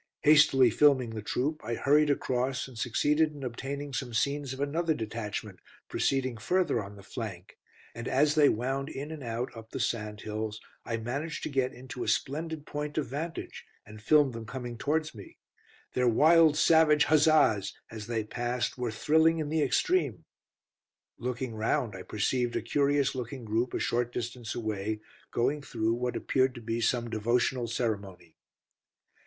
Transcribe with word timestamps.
Hastily 0.21 0.71
filming 0.71 1.11
the 1.11 1.21
troop, 1.21 1.61
I 1.63 1.75
hurried 1.75 2.09
across 2.09 2.67
and 2.67 2.75
succeeded 2.75 3.33
in 3.35 3.43
obtaining 3.43 3.93
some 3.93 4.15
scenes 4.15 4.51
of 4.51 4.59
another 4.59 4.95
detachment 4.95 5.59
proceeding 5.89 6.37
further 6.37 6.83
on 6.83 6.95
the 6.95 7.03
flank, 7.03 7.59
and 7.93 8.07
as 8.07 8.33
they 8.33 8.49
wound 8.49 8.89
in 8.89 9.11
and 9.11 9.23
out 9.23 9.55
up 9.55 9.69
the 9.69 9.79
sand 9.79 10.21
hills, 10.21 10.59
I 10.85 10.97
managed 10.97 11.43
to 11.43 11.49
get 11.49 11.71
into 11.71 12.03
a 12.03 12.07
splendid 12.07 12.65
point 12.65 12.97
of 12.97 13.05
vantage, 13.09 13.63
and 13.85 14.01
filmed 14.01 14.33
them 14.33 14.47
coming 14.47 14.75
towards 14.75 15.13
me. 15.13 15.37
Their 15.93 16.07
wild 16.07 16.57
savage 16.57 17.03
huzzas, 17.03 17.77
as 17.91 18.07
they 18.07 18.23
passed, 18.23 18.79
were 18.79 18.89
thrilling 18.89 19.37
in 19.37 19.49
the 19.49 19.61
extreme. 19.61 20.25
Looking 21.19 21.53
round, 21.53 21.95
I 21.95 22.01
perceived 22.01 22.55
a 22.55 22.63
curious 22.63 23.13
looking 23.13 23.45
group 23.45 23.71
a 23.75 23.79
short 23.79 24.11
distance 24.11 24.55
away, 24.55 24.99
going 25.29 25.61
through 25.61 25.93
what 25.93 26.15
appeared 26.15 26.55
to 26.55 26.61
be 26.61 26.81
some 26.81 27.07
devotional 27.07 27.67
ceremony. 27.67 28.35